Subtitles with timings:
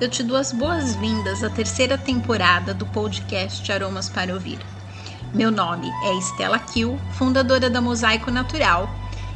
[0.00, 4.58] eu te dou as boas-vindas à terceira temporada do podcast Aromas para Ouvir.
[5.34, 8.88] Meu nome é Estela Kiel, fundadora da Mosaico Natural,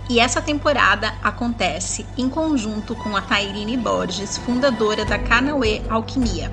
[0.08, 6.50] e essa temporada acontece em conjunto com a Tairine Borges, fundadora da Canauê Alquimia.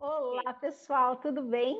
[0.00, 1.76] Olá, pessoal, tudo bem?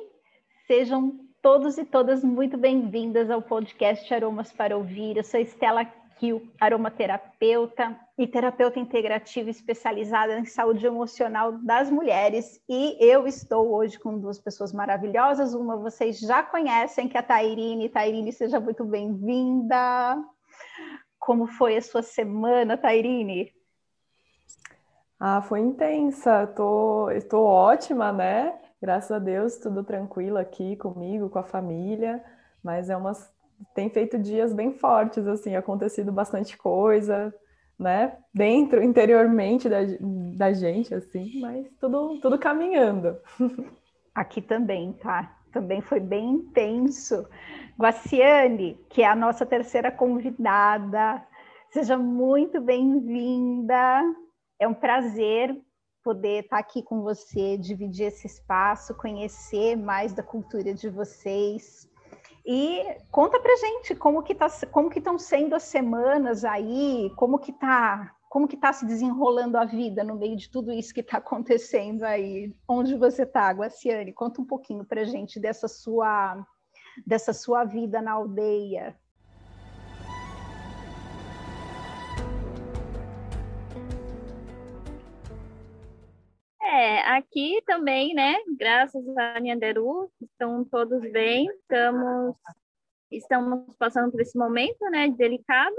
[0.67, 5.17] Sejam todos e todas muito bem-vindas ao podcast Aromas para Ouvir.
[5.17, 5.85] Eu sou Estela
[6.21, 12.61] Kiel, aromaterapeuta e terapeuta integrativa especializada em saúde emocional das mulheres.
[12.69, 15.55] E eu estou hoje com duas pessoas maravilhosas.
[15.55, 17.89] Uma vocês já conhecem, que é a Tairine.
[17.89, 20.23] Tairine, seja muito bem-vinda.
[21.17, 23.51] Como foi a sua semana, Tairine?
[25.19, 26.45] Ah, foi intensa.
[26.55, 28.59] Tô, estou ótima, né?
[28.79, 32.23] Graças a Deus, tudo tranquilo aqui comigo, com a família.
[32.63, 33.33] Mas é umas
[33.73, 37.33] tem feito dias bem fortes, assim, acontecido bastante coisa,
[37.77, 38.17] né?
[38.33, 39.79] Dentro, interiormente da,
[40.35, 43.17] da gente, assim, mas tudo, tudo caminhando.
[44.13, 45.37] Aqui também, tá?
[45.51, 47.27] Também foi bem intenso.
[47.77, 51.25] Guaciane, que é a nossa terceira convidada,
[51.71, 54.03] seja muito bem-vinda.
[54.59, 55.57] É um prazer
[56.03, 61.89] poder estar aqui com você, dividir esse espaço, conhecer mais da cultura de vocês.
[62.45, 67.37] E conta pra gente como que tá, como que estão sendo as semanas aí, como
[67.37, 71.01] que tá, como que tá se desenrolando a vida no meio de tudo isso que
[71.01, 72.53] está acontecendo aí.
[72.67, 74.13] Onde você está, Guaciane?
[74.13, 76.43] Conta um pouquinho pra gente dessa sua
[77.05, 78.97] dessa sua vida na aldeia.
[86.71, 88.37] É, aqui também, né?
[88.57, 91.45] Graças a Nhanderu, estão todos bem.
[91.49, 92.37] Estamos,
[93.11, 95.09] estamos passando por esse momento, né?
[95.09, 95.75] Delicado.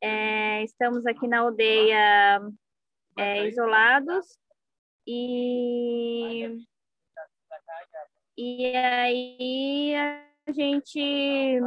[0.00, 2.40] É, estamos aqui na aldeia
[3.16, 4.26] é, isolados
[5.06, 6.58] e
[8.36, 11.60] e aí a gente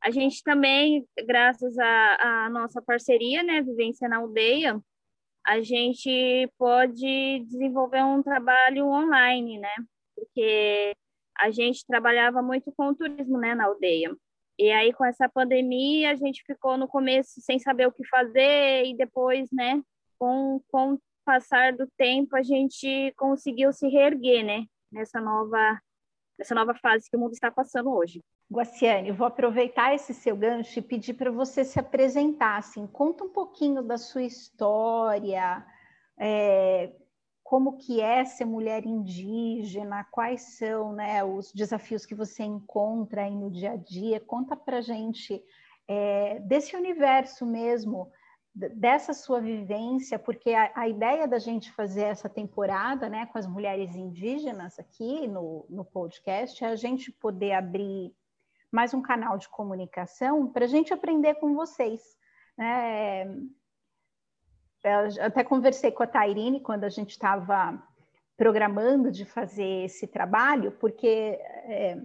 [0.00, 4.80] a gente também, graças à nossa parceria, né, Vivência na Aldeia,
[5.46, 9.74] a gente pode desenvolver um trabalho online, né?
[10.14, 10.92] Porque
[11.38, 14.14] a gente trabalhava muito com turismo, né, na aldeia.
[14.58, 18.86] E aí, com essa pandemia, a gente ficou no começo sem saber o que fazer,
[18.86, 19.80] e depois, né,
[20.18, 25.80] com, com o passar do tempo, a gente conseguiu se reerguer, né, nessa nova,
[26.38, 28.20] nessa nova fase que o mundo está passando hoje.
[28.50, 32.58] Guaciane, vou aproveitar esse seu gancho e pedir para você se apresentar.
[32.58, 35.66] Assim, conta um pouquinho da sua história,
[36.18, 36.92] é,
[37.42, 43.34] como que é ser mulher indígena, quais são né, os desafios que você encontra aí
[43.34, 44.20] no dia a dia.
[44.20, 45.42] Conta para gente
[45.88, 48.10] é, desse universo mesmo,
[48.54, 53.46] dessa sua vivência, porque a, a, ideia da gente fazer essa temporada né, com as
[53.46, 58.14] mulheres indígenas aqui no, no podcast é a gente poder abrir
[58.76, 62.02] mais um canal de comunicação para a gente aprender com vocês.
[62.58, 63.24] Né?
[64.84, 67.82] Eu até conversei com a Tairine quando a gente estava
[68.36, 71.96] programando de fazer esse trabalho, porque é,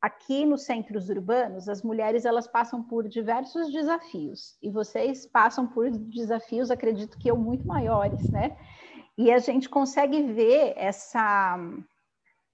[0.00, 5.90] aqui nos centros urbanos as mulheres elas passam por diversos desafios e vocês passam por
[5.90, 8.56] desafios, acredito que eu muito maiores, né?
[9.18, 11.58] E a gente consegue ver essa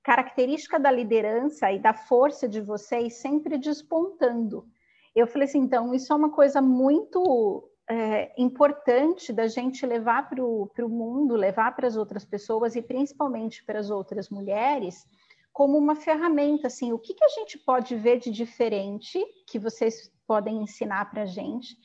[0.05, 4.69] característica da liderança e da força de vocês sempre despontando.
[5.17, 10.45] Eu falei assim, então, isso é uma coisa muito é, importante da gente levar para
[10.45, 15.07] o mundo, levar para as outras pessoas e principalmente para as outras mulheres,
[15.51, 20.13] como uma ferramenta, assim, o que, que a gente pode ver de diferente que vocês
[20.27, 21.77] podem ensinar para a gente,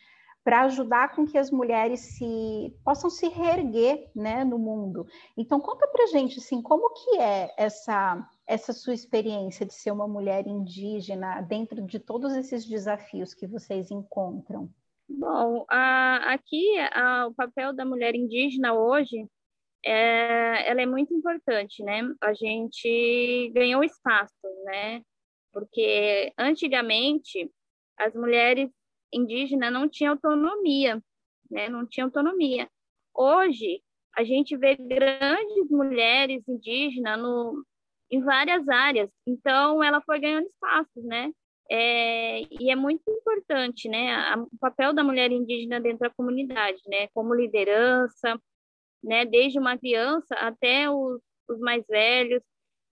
[0.50, 5.06] para ajudar com que as mulheres se possam se reerguer né, no mundo.
[5.38, 10.08] Então, conta para gente assim, como que é essa, essa sua experiência de ser uma
[10.08, 14.68] mulher indígena dentro de todos esses desafios que vocês encontram?
[15.08, 19.28] Bom, a, aqui a, o papel da mulher indígena hoje
[19.86, 22.02] é, ela é muito importante, né?
[22.20, 24.34] A gente ganhou espaço,
[24.66, 25.04] né?
[25.54, 27.52] Porque antigamente
[28.00, 28.72] as mulheres
[29.14, 31.02] indígena não tinha autonomia,
[31.50, 31.70] né?
[31.70, 32.70] Não tinha autonomia.
[33.14, 33.82] Hoje
[34.16, 37.66] a gente vê grandes mulheres indígenas no,
[38.12, 39.10] em várias áreas.
[39.26, 41.32] Então ela foi ganhando espaços, né?
[41.72, 44.14] É, e é muito importante, né?
[44.16, 47.08] A, o papel da mulher indígena dentro da comunidade, né?
[47.14, 48.40] Como liderança,
[49.04, 49.26] né?
[49.26, 52.42] Desde uma criança até os, os mais velhos.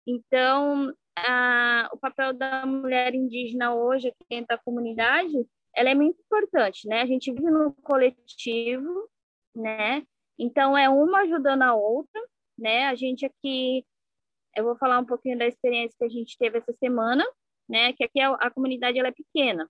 [0.06, 6.86] Então, a, o papel da mulher indígena hoje dentro da comunidade ela é muito importante,
[6.88, 7.02] né?
[7.02, 9.08] A gente vive no coletivo,
[9.54, 10.02] né?
[10.38, 12.20] Então, é uma ajudando a outra,
[12.58, 12.86] né?
[12.86, 13.84] A gente aqui,
[14.56, 17.24] eu vou falar um pouquinho da experiência que a gente teve essa semana,
[17.68, 17.92] né?
[17.92, 19.68] Que aqui a, a comunidade ela é pequena,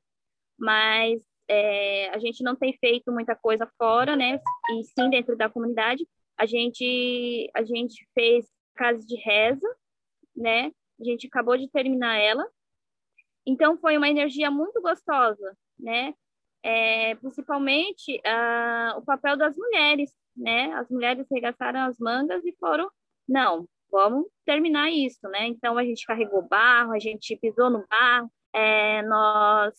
[0.58, 4.40] mas é, a gente não tem feito muita coisa fora, né?
[4.70, 6.06] E sim dentro da comunidade.
[6.38, 8.46] A gente, a gente fez
[8.76, 9.68] casa de reza,
[10.36, 10.72] né?
[11.00, 12.46] A gente acabou de terminar ela.
[13.44, 16.14] Então foi uma energia muito gostosa, né?
[16.62, 20.72] É, principalmente uh, o papel das mulheres, né?
[20.74, 22.90] As mulheres regaçaram as mangas e foram,
[23.28, 25.46] não, vamos terminar isso, né?
[25.46, 29.74] Então a gente carregou barro, a gente pisou no barro, é, nós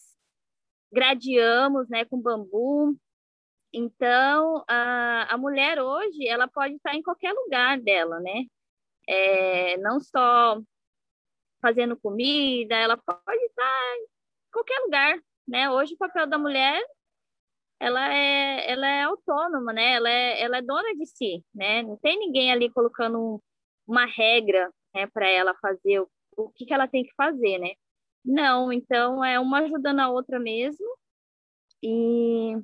[0.91, 2.95] gradeamos, né, com bambu.
[3.73, 8.45] Então a, a mulher hoje ela pode estar em qualquer lugar dela, né?
[9.07, 10.61] É, não só
[11.61, 14.07] fazendo comida, ela pode estar em
[14.51, 15.19] qualquer lugar,
[15.51, 15.69] né?
[15.69, 16.81] Hoje o papel da mulher
[17.79, 19.93] ela é, ela é autônoma, né?
[19.93, 21.83] Ela é, ela é dona de si, né?
[21.83, 23.41] Não tem ninguém ali colocando
[23.87, 27.71] uma regra né, para ela fazer o, o que, que ela tem que fazer, né?
[28.23, 30.87] Não, então é uma ajudando a outra mesmo
[31.83, 32.55] e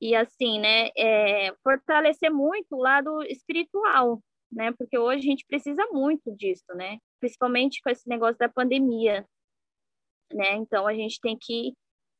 [0.00, 0.90] e assim, né?
[0.96, 4.22] É, fortalecer muito o lado espiritual,
[4.52, 4.72] né?
[4.78, 6.98] Porque hoje a gente precisa muito disso, né?
[7.20, 9.26] Principalmente com esse negócio da pandemia,
[10.32, 10.52] né?
[10.56, 11.74] Então a gente tem que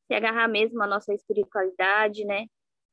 [0.07, 2.45] se agarrar mesmo à nossa espiritualidade, né?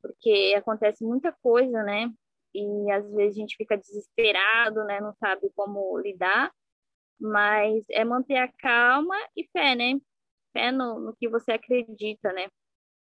[0.02, 2.11] Porque acontece muita coisa, né?
[2.52, 5.00] E às vezes a gente fica desesperado, né?
[5.00, 6.52] Não sabe como lidar,
[7.20, 9.99] mas é manter a calma e fé, né?
[10.52, 12.49] Fé no, no que você acredita, né?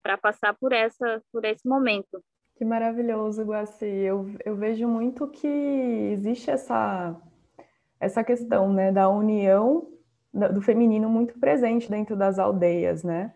[0.02, 2.24] Para passar por essa, por esse momento.
[2.56, 3.86] Que maravilhoso, Guaci.
[3.86, 7.20] Eu, eu vejo muito que existe essa,
[8.00, 9.90] essa questão, né, da união
[10.34, 13.34] do feminino muito presente dentro das aldeias, né?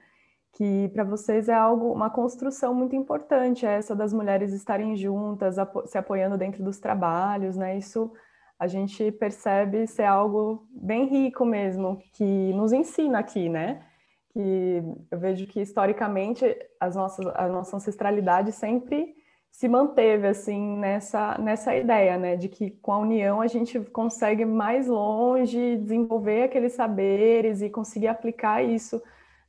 [0.58, 5.86] Que para vocês é algo, uma construção muito importante, essa das mulheres estarem juntas, apo
[5.86, 7.78] se apoiando dentro dos trabalhos, né?
[7.78, 8.12] Isso
[8.58, 13.84] a gente percebe ser algo bem rico mesmo, que nos ensina aqui, né?
[14.32, 14.82] Que
[15.12, 16.44] eu vejo que historicamente
[16.80, 19.16] as nossas, a nossa ancestralidade sempre
[19.52, 24.44] se manteve assim nessa nessa ideia, né, de que com a união a gente consegue
[24.46, 29.02] mais longe desenvolver aqueles saberes e conseguir aplicar isso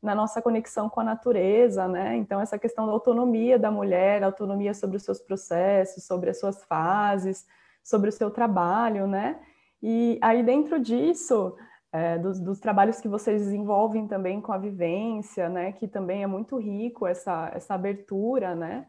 [0.02, 2.16] na nossa conexão com a natureza, né?
[2.16, 6.64] Então, essa questão da autonomia da mulher, autonomia sobre os seus processos, sobre as suas
[6.64, 7.46] fases,
[7.82, 9.40] sobre o seu trabalho, né?
[9.82, 11.56] E aí, dentro disso,
[11.92, 15.72] é, dos, dos, trabalhos que vocês desenvolvem também com a vivência, né?
[15.72, 18.86] Que também é muito rico essa, essa abertura, né?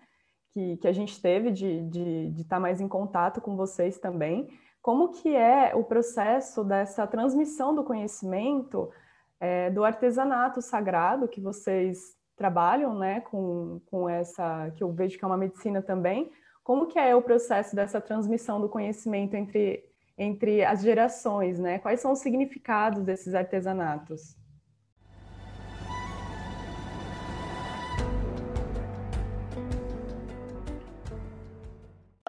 [0.51, 4.47] Que, que a gente teve de, de, de estar mais em contato com vocês também.
[4.81, 8.89] Como que é o processo dessa transmissão do conhecimento
[9.39, 15.23] é, do artesanato sagrado que vocês trabalham, né, com, com essa, que eu vejo que
[15.23, 16.31] é uma medicina também,
[16.63, 19.83] como que é o processo dessa transmissão do conhecimento entre,
[20.17, 21.79] entre as gerações, né?
[21.79, 24.37] Quais são os significados desses artesanatos?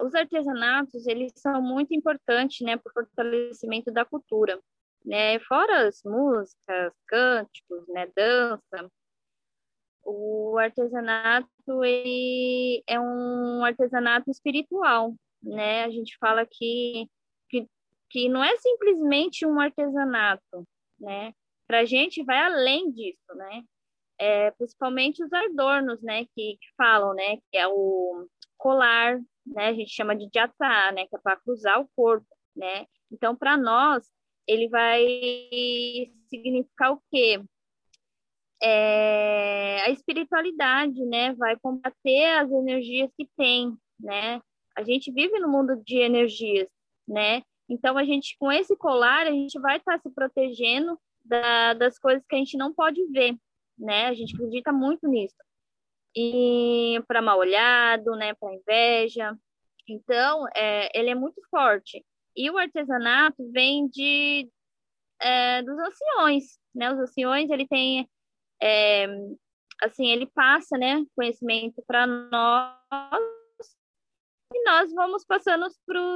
[0.02, 4.58] Os artesanatos, eles são muito importantes, né, para o fortalecimento da cultura
[5.04, 5.38] né?
[5.40, 8.90] Fora as músicas, cânticos, né, dança,
[10.04, 15.84] o artesanato ele é um artesanato espiritual, né?
[15.84, 17.08] A gente fala que,
[17.48, 17.68] que,
[18.08, 20.66] que não é simplesmente um artesanato,
[20.98, 21.32] né?
[21.66, 23.62] Para a gente vai além disso, né?
[24.18, 26.24] É, principalmente os adornos, né?
[26.34, 27.36] Que, que falam, né?
[27.50, 28.26] Que é o
[28.58, 29.68] colar, né?
[29.68, 31.06] A gente chama de jatá, né?
[31.06, 32.86] Que é para cruzar o corpo, né?
[33.10, 34.10] Então, para nós,
[34.46, 35.04] ele vai
[36.28, 37.40] significar o quê?
[38.62, 41.34] É, a espiritualidade, né?
[41.34, 44.40] Vai combater as energias que tem, né?
[44.76, 46.68] A gente vive no mundo de energias,
[47.06, 47.42] né?
[47.68, 51.98] Então, a gente, com esse colar, a gente vai estar tá se protegendo da, das
[51.98, 53.36] coisas que a gente não pode ver,
[53.78, 54.06] né?
[54.06, 55.36] A gente acredita muito nisso.
[56.14, 58.34] E para mal olhado, né?
[58.34, 59.36] Para inveja.
[59.88, 62.04] Então, é, ele é muito forte.
[62.40, 64.50] E o artesanato vem de
[65.20, 66.90] é, dos anciões, né?
[66.90, 68.08] Os anciões, ele tem,
[68.62, 69.06] é,
[69.82, 72.78] assim, ele passa, né, conhecimento para nós
[74.54, 75.66] e nós vamos passando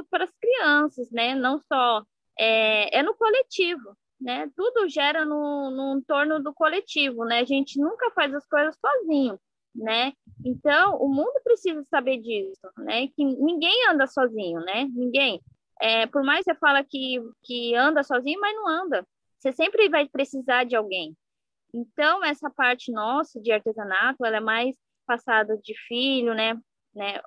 [0.09, 1.35] para as crianças, né?
[1.35, 2.03] Não só
[2.39, 4.49] é, é, no coletivo, né?
[4.55, 7.41] Tudo gera no, no entorno do coletivo, né?
[7.41, 9.39] A gente nunca faz as coisas sozinho,
[9.75, 10.11] né?
[10.43, 13.09] Então, o mundo precisa saber disso, né?
[13.09, 14.85] Que ninguém anda sozinho, né?
[14.91, 15.39] Ninguém.
[15.81, 19.05] É, por mais que você fala que, que anda sozinho, mas não anda.
[19.39, 21.15] Você sempre vai precisar de alguém.
[21.73, 26.55] Então, essa parte nossa de artesanato, ela é mais passada de filho, né,
[26.93, 27.19] né,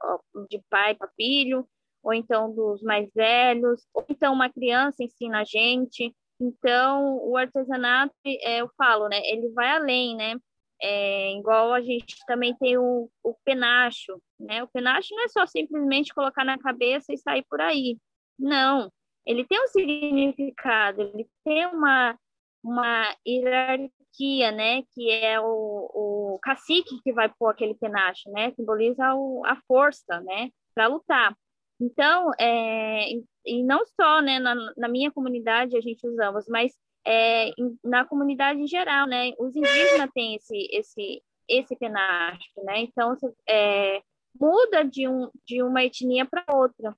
[0.49, 1.69] de pai para filho,
[2.02, 6.14] ou então dos mais velhos, ou então uma criança ensina a gente.
[6.40, 10.37] Então, o artesanato, é, eu falo, né, ele vai além, né?
[10.81, 14.62] É, igual a gente também tem o, o penacho, né?
[14.62, 17.99] O penacho não é só simplesmente colocar na cabeça e sair por aí.
[18.38, 18.90] Não,
[19.26, 22.18] ele tem um significado, ele tem uma,
[22.62, 24.83] uma hierarquia, né?
[24.95, 28.52] Que é o, o cacique que vai pôr aquele penacho, né?
[28.52, 30.50] Simboliza o, a força, né?
[30.75, 31.37] Para lutar.
[31.80, 33.11] Então, é,
[33.47, 36.73] e não só né, na, na, minha comunidade a gente usamos, mas
[37.07, 37.50] é,
[37.85, 39.33] na comunidade em geral, né?
[39.38, 42.80] Os indígenas têm esse, esse, esse penacho, né?
[42.80, 43.16] Então,
[43.49, 44.02] é,
[44.40, 46.97] muda de, um, de uma etnia para outra,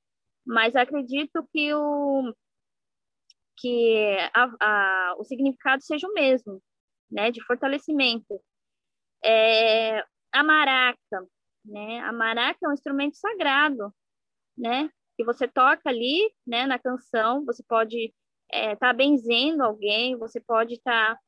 [0.51, 2.35] mas acredito que o,
[3.57, 6.61] que a, a, o significado seja o mesmo,
[7.09, 7.31] né?
[7.31, 8.43] De fortalecimento.
[9.25, 10.01] É,
[10.33, 11.29] a maraca,
[11.65, 12.01] né?
[12.01, 13.95] A maraca é um instrumento sagrado,
[14.59, 14.91] né?
[15.17, 16.67] Que você toca ali, né?
[16.67, 18.13] Na canção, você pode
[18.53, 21.21] estar é, tá benzendo alguém, você pode estar tá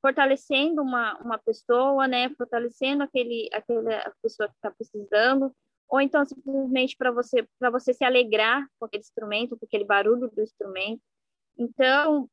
[0.00, 2.30] fortalecendo uma, uma pessoa, né?
[2.38, 5.54] Fortalecendo aquele, aquele a pessoa que está precisando,
[5.88, 10.30] ou então simplesmente para você para você se alegrar com aquele instrumento, com aquele barulho
[10.30, 11.02] do instrumento.
[11.58, 12.28] Então,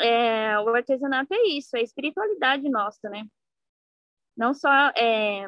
[0.00, 3.26] é, o artesanato é isso, é a espiritualidade nossa, né?
[4.36, 5.46] Não só é,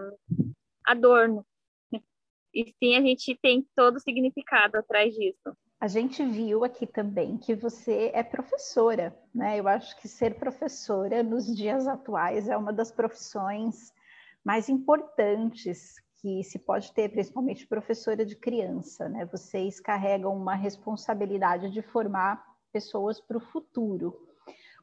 [0.85, 1.47] adorno,
[2.53, 5.57] e sim a gente tem todo o significado atrás disso.
[5.81, 9.59] A gente viu aqui também que você é professora, né?
[9.59, 13.93] Eu acho que ser professora nos dias atuais é uma das profissões
[14.45, 19.25] mais importantes que se pode ter, principalmente professora de criança, né?
[19.25, 24.17] Vocês carregam uma responsabilidade de formar pessoas para o futuro.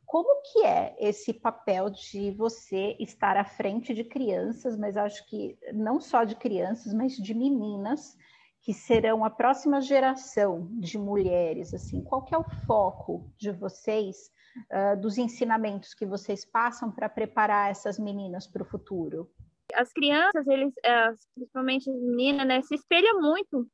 [0.06, 5.58] Como que é esse papel de você estar à frente de crianças, mas acho que
[5.74, 8.18] não só de crianças, mas de meninas
[8.62, 14.32] que serão a próxima geração de mulheres, assim, qual que é o foco de vocês,
[14.72, 19.30] uh, dos ensinamentos que vocês passam para preparar essas meninas para o futuro?
[19.74, 20.74] As crianças, eles,
[21.36, 23.68] principalmente as meninas, né, se espelham muito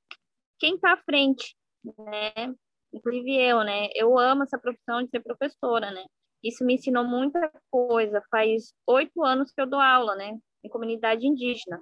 [0.60, 1.56] quem está à frente,
[1.98, 2.54] né?
[2.94, 3.90] Inclusive eu, né?
[3.96, 6.06] Eu amo essa profissão de ser professora, né?
[6.44, 8.22] Isso me ensinou muita coisa.
[8.30, 10.38] Faz oito anos que eu dou aula, né?
[10.64, 11.82] Em comunidade indígena.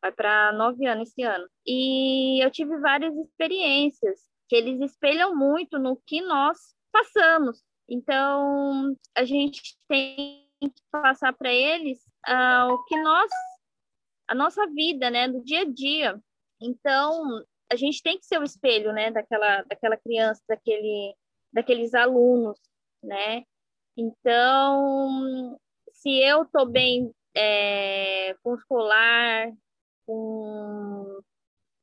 [0.00, 1.46] Vai para nove anos esse ano.
[1.66, 6.56] E eu tive várias experiências que eles espelham muito no que nós
[6.92, 7.62] passamos.
[7.88, 13.30] Então, a gente tem que passar para eles uh, o que nós,
[14.28, 16.20] a nossa vida, né, do dia a dia.
[16.60, 21.14] Então, a gente tem que ser o espelho, né, daquela, daquela criança, daquele,
[21.52, 22.58] daqueles alunos,
[23.02, 23.44] né?
[23.96, 25.58] Então,
[25.90, 29.50] se eu estou bem é, com o colar,
[30.06, 31.20] com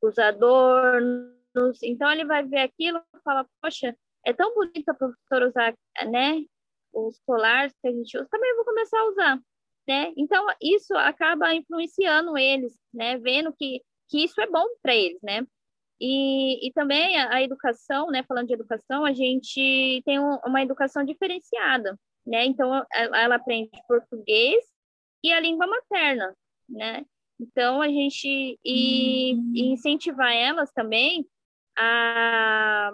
[0.02, 5.48] os adornos, então ele vai ver aquilo e fala, poxa, é tão bonito a professora
[5.48, 5.76] usar,
[6.08, 6.44] né,
[6.94, 9.40] os colares que a gente usa, também vou começar a usar,
[9.88, 10.12] né?
[10.18, 15.46] Então, isso acaba influenciando eles, né, vendo que, que isso é bom para eles, né?
[16.00, 20.62] E, e também a, a, educação, né, falando de educação, a gente tem um, uma
[20.62, 22.46] educação diferenciada, né?
[22.46, 24.64] Então, ela, aprende português
[25.24, 26.36] e a língua materna,
[26.68, 27.06] né?
[27.40, 29.74] Então, a gente e, e uhum.
[29.74, 31.26] incentivar elas também
[31.78, 32.94] a,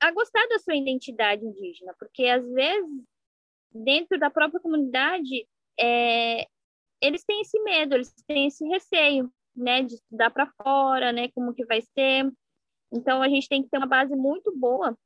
[0.00, 3.04] a gostar da sua identidade indígena, porque às vezes,
[3.72, 5.46] dentro da própria comunidade,
[5.78, 6.46] é,
[7.00, 11.54] eles têm esse medo, eles têm esse receio, né, de estudar para fora, né, como
[11.54, 12.30] que vai ser.
[12.92, 14.96] Então a gente tem que ter uma base muito boa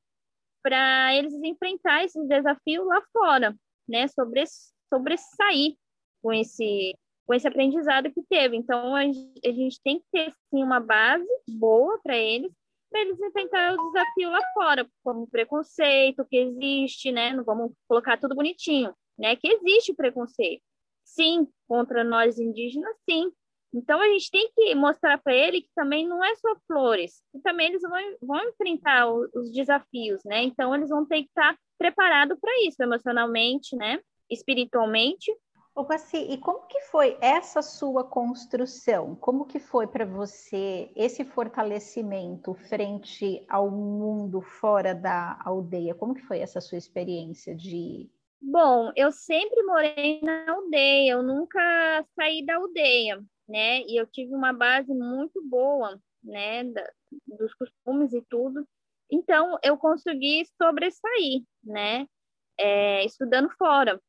[0.63, 3.55] para eles enfrentar esses desafios lá fora,
[3.89, 4.45] né, sobre
[4.93, 5.77] sobressair
[6.23, 8.57] com esse com esse aprendizado que teve.
[8.57, 12.53] Então a gente tem que ter sim uma base boa para eles,
[12.95, 17.33] para eles enfrentar o desafio lá fora, como preconceito que existe, né?
[17.33, 19.35] Não vamos colocar tudo bonitinho, né?
[19.35, 20.63] Que existe preconceito.
[21.03, 23.33] Sim, contra nós indígenas, sim,
[23.75, 27.41] então a gente tem que mostrar para ele que também não é só flores, que
[27.41, 27.91] também eles vão,
[28.23, 30.45] vão enfrentar os, os desafios, né?
[30.45, 34.01] Então eles vão ter que estar preparados para isso emocionalmente, né?
[34.31, 35.37] Espiritualmente.
[35.75, 39.17] Ô, Guaci, e como que foi essa sua construção?
[39.17, 45.95] Como que foi para você esse fortalecimento frente ao mundo fora da aldeia?
[45.95, 48.09] Como que foi essa sua experiência de
[48.41, 53.83] Bom, eu sempre morei na aldeia, eu nunca saí da aldeia né?
[53.83, 56.65] E eu tive uma base muito boa, né?
[56.65, 56.91] Da,
[57.27, 58.67] dos costumes e tudo.
[59.11, 62.07] Então, eu consegui sobressair, né?
[62.59, 64.01] É, estudando fora,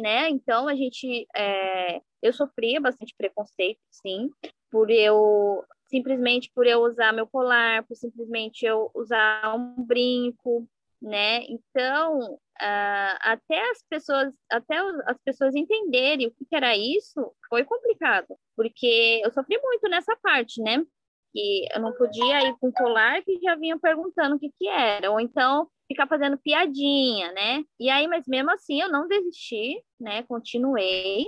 [0.00, 0.28] né?
[0.28, 1.26] Então, a gente...
[1.34, 4.30] É, eu sofria bastante preconceito, sim.
[4.70, 10.68] por eu simplesmente por eu usar meu colar, por simplesmente eu usar um brinco,
[11.02, 11.42] né?
[11.44, 14.76] Então, uh, até as pessoas, até
[15.06, 20.62] as pessoas entenderem o que era isso, foi complicado, porque eu sofri muito nessa parte,
[20.62, 20.84] né?
[21.32, 25.10] Que eu não podia ir com colar que já vinham perguntando o que que era,
[25.10, 27.64] ou então ficar fazendo piadinha, né?
[27.78, 30.22] E aí, mas mesmo assim eu não desisti, né?
[30.24, 31.26] Continuei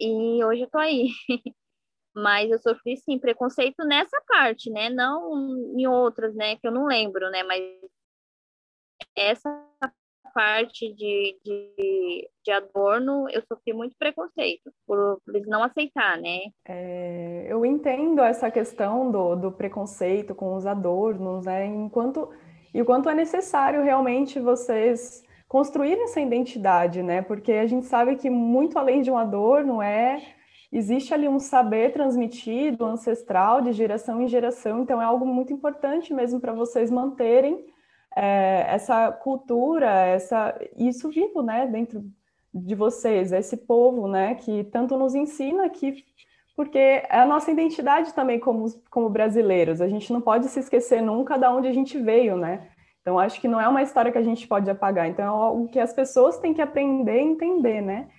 [0.00, 1.08] e hoje eu tô aí.
[2.14, 4.90] mas eu sofri sim preconceito nessa parte, né?
[4.90, 5.32] Não
[5.76, 6.56] em outras, né?
[6.56, 7.42] Que eu não lembro, né?
[7.42, 7.62] Mas
[9.14, 9.50] essa
[10.32, 16.40] parte de, de, de adorno, eu sofri muito preconceito por, por eles não aceitar, né?
[16.66, 21.66] É, eu entendo essa questão do, do preconceito com os adornos, né?
[21.66, 22.30] Enquanto
[22.72, 27.22] e o quanto é necessário realmente vocês construírem essa identidade, né?
[27.22, 30.22] Porque a gente sabe que muito além de um adorno é
[30.72, 36.14] existe ali um saber transmitido, ancestral, de geração em geração, então é algo muito importante
[36.14, 37.66] mesmo para vocês manterem
[38.16, 42.02] é, essa cultura, essa isso vivo, né, dentro
[42.52, 46.04] de vocês, esse povo, né, que tanto nos ensina que
[46.56, 49.80] porque é a nossa identidade também como, como brasileiros.
[49.80, 52.68] A gente não pode se esquecer nunca de onde a gente veio, né?
[53.00, 55.08] Então, acho que não é uma história que a gente pode apagar.
[55.08, 58.10] Então, é algo que as pessoas têm que aprender e entender, né?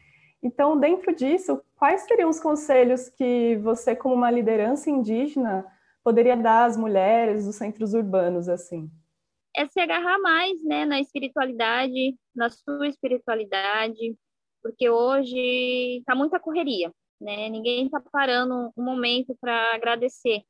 [0.42, 5.64] Então, dentro disso, quais seriam os conselhos que você, como uma liderança indígena,
[6.04, 8.90] poderia dar às mulheres dos centros urbanos, assim?
[9.56, 14.16] É se agarrar mais, né, na espiritualidade, na sua espiritualidade,
[14.64, 16.92] porque hoje está muita correria
[17.22, 17.50] né?
[17.50, 20.44] Ninguém está parando um momento para agradecer,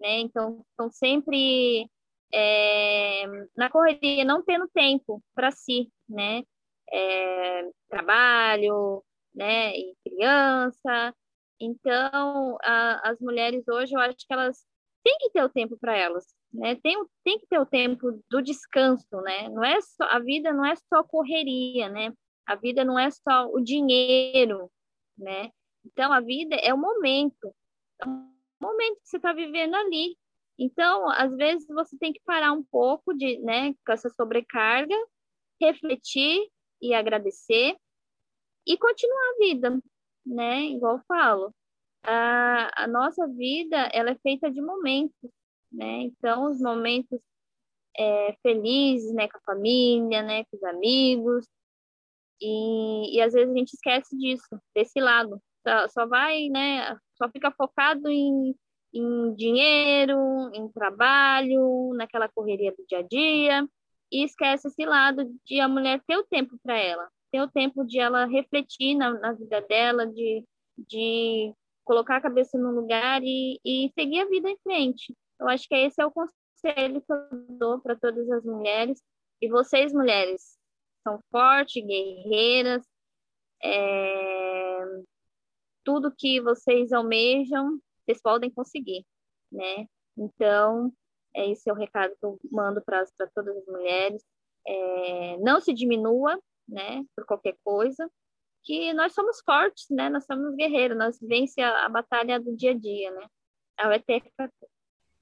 [0.00, 0.18] né?
[0.20, 1.88] Então, estão sempre
[2.32, 6.42] é, na correria, não tendo tempo para si, né?
[6.92, 9.04] É, trabalho,
[9.34, 9.72] né?
[9.76, 11.14] E criança.
[11.60, 14.66] Então, a, as mulheres hoje, eu acho que elas
[15.04, 16.76] têm que ter o tempo para elas, né?
[16.76, 19.48] Tem, tem que ter o tempo do descanso, né?
[19.48, 22.12] Não é só a vida não é só correria, né?
[22.46, 24.70] A vida não é só o dinheiro,
[25.16, 25.50] né?
[25.84, 27.54] Então, a vida é o momento,
[28.02, 30.16] é o momento que você está vivendo ali.
[30.58, 34.94] Então, às vezes, você tem que parar um pouco de, né, com essa sobrecarga,
[35.60, 36.46] refletir
[36.82, 37.76] e agradecer
[38.66, 39.80] e continuar a vida,
[40.26, 40.62] né?
[40.64, 41.54] Igual eu falo,
[42.02, 45.30] a, a nossa vida, ela é feita de momentos,
[45.72, 46.02] né?
[46.02, 47.20] Então, os momentos
[47.96, 51.46] é, felizes, né, com a família, né, com os amigos,
[52.40, 56.96] e, e às vezes a gente esquece disso, desse lado, só, só vai, né?
[57.16, 58.54] Só fica focado em,
[58.94, 60.18] em dinheiro,
[60.54, 63.68] em trabalho, naquela correria do dia a dia,
[64.10, 67.84] e esquece esse lado de a mulher ter o tempo para ela, ter o tempo
[67.84, 70.44] de ela refletir na, na vida dela, de,
[70.78, 71.54] de
[71.84, 75.14] colocar a cabeça no lugar e, e seguir a vida em frente.
[75.40, 79.02] Eu acho que esse é o conselho que eu dou para todas as mulheres.
[79.40, 80.58] E vocês, mulheres,
[81.02, 82.86] são fortes, guerreiras,
[83.62, 84.84] é,
[85.82, 89.04] tudo que vocês almejam, vocês podem conseguir,
[89.50, 89.86] né?
[90.16, 90.92] Então,
[91.34, 94.22] é esse é o recado que eu mando para todas as mulheres.
[94.66, 98.10] É, não se diminua, né, por qualquer coisa,
[98.62, 100.10] que nós somos fortes, né?
[100.10, 103.26] Nós somos guerreiros, nós vence a, a batalha do dia a dia, né?
[103.78, 104.30] A UETEC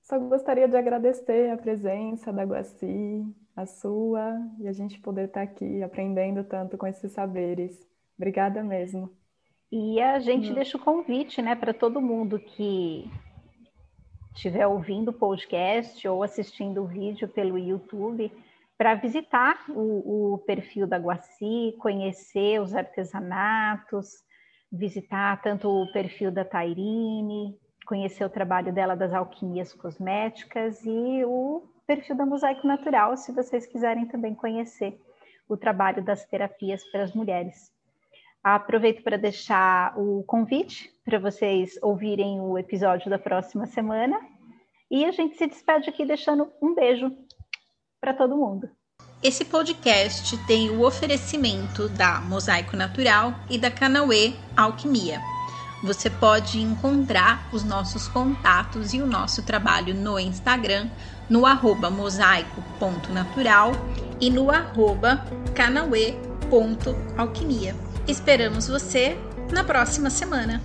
[0.09, 5.42] Só gostaria de agradecer a presença da Guaci, a sua, e a gente poder estar
[5.42, 7.87] aqui aprendendo tanto com esses saberes.
[8.16, 9.11] Obrigada mesmo.
[9.71, 10.55] E a gente uhum.
[10.55, 13.05] deixa o convite, né, para todo mundo que
[14.35, 18.33] estiver ouvindo o podcast ou assistindo o vídeo pelo YouTube,
[18.79, 24.25] para visitar o, o, perfil da Guaci, conhecer os artesanatos,
[24.73, 31.62] visitar tanto o perfil da Tairine, conhecer o trabalho dela das alquimias cosméticas e o
[31.87, 35.01] perfil da Mosaico Natural, se vocês quiserem também conhecer
[35.48, 37.72] o trabalho das terapias para as mulheres.
[38.44, 44.20] Aproveito para deixar o convite para vocês ouvirem o episódio da próxima semana.
[44.90, 47.11] E a gente se despede aqui deixando um beijo
[47.98, 48.68] para todo mundo.
[49.22, 55.38] Esse podcast tem o oferecimento da Mosaico Natural e da Canauê Alquimia.
[55.82, 60.88] Você pode encontrar os nossos contatos e o nosso trabalho no Instagram,
[61.30, 63.70] no arroba mosaico.natural
[64.20, 67.76] e no arroba canauê.alquimia.
[68.08, 69.16] Esperamos você
[69.52, 70.60] na próxima semana.